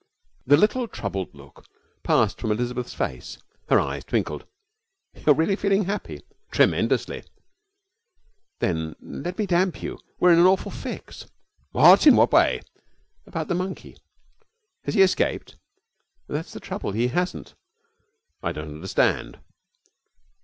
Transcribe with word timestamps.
The 0.47 0.57
little 0.57 0.87
troubled 0.87 1.35
look 1.35 1.63
passed 2.01 2.41
from 2.41 2.51
Elizabeth's 2.51 2.95
face. 2.95 3.37
Her 3.69 3.79
eyes 3.79 4.03
twinkled. 4.03 4.47
'You're 5.13 5.35
really 5.35 5.55
feeling 5.55 5.85
happy?' 5.85 6.23
'Tremendously.' 6.49 7.23
'Then 8.57 8.95
let 8.99 9.37
me 9.37 9.45
damp 9.45 9.83
you. 9.83 9.99
We're 10.19 10.33
in 10.33 10.39
an 10.39 10.47
awful 10.47 10.71
fix!' 10.71 11.27
'What! 11.71 12.07
In 12.07 12.15
what 12.15 12.31
way?' 12.33 12.61
'About 13.27 13.47
the 13.47 13.53
monkey.' 13.53 13.95
'Has 14.85 14.95
he 14.95 15.03
escaped?' 15.03 15.57
'That's 16.27 16.53
the 16.53 16.59
trouble 16.59 16.93
he 16.93 17.09
hasn't.' 17.09 17.53
'I 18.41 18.51
don't 18.53 18.73
understand.' 18.73 19.37